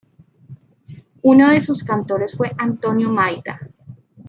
Uno 1.21 1.49
de 1.51 1.61
sus 1.61 1.83
cantores 1.83 2.35
fue 2.35 2.53
Antonio 2.57 3.11
Maida. 3.11 3.59